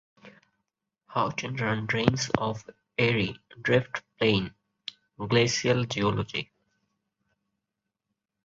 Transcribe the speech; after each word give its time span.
Horton 1.09 1.57
Run 1.57 1.85
drains 1.85 2.31
of 2.35 2.67
Erie 2.97 3.39
Drift 3.61 4.01
Plain 4.17 4.51
(glacial 5.27 5.83
geology). 5.85 6.51